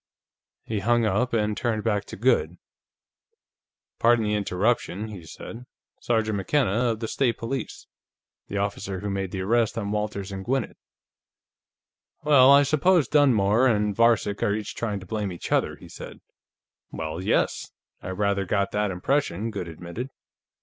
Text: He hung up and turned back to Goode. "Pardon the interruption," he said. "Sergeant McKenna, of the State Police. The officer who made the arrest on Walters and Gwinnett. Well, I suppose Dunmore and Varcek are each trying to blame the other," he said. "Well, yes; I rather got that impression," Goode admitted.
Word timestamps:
He 0.63 0.79
hung 0.79 1.05
up 1.05 1.31
and 1.31 1.55
turned 1.55 1.83
back 1.83 2.05
to 2.05 2.15
Goode. 2.15 2.57
"Pardon 3.99 4.25
the 4.25 4.33
interruption," 4.33 5.09
he 5.09 5.23
said. 5.25 5.67
"Sergeant 5.99 6.37
McKenna, 6.37 6.71
of 6.85 7.01
the 7.01 7.07
State 7.07 7.37
Police. 7.37 7.85
The 8.47 8.57
officer 8.57 9.01
who 9.01 9.11
made 9.11 9.29
the 9.29 9.41
arrest 9.41 9.77
on 9.77 9.91
Walters 9.91 10.31
and 10.31 10.43
Gwinnett. 10.43 10.75
Well, 12.23 12.49
I 12.51 12.63
suppose 12.63 13.07
Dunmore 13.07 13.67
and 13.67 13.95
Varcek 13.95 14.41
are 14.41 14.55
each 14.55 14.73
trying 14.73 14.99
to 15.01 15.05
blame 15.05 15.29
the 15.29 15.39
other," 15.51 15.75
he 15.75 15.87
said. 15.87 16.19
"Well, 16.91 17.21
yes; 17.21 17.71
I 18.01 18.09
rather 18.09 18.45
got 18.45 18.71
that 18.71 18.89
impression," 18.89 19.51
Goode 19.51 19.67
admitted. 19.67 20.09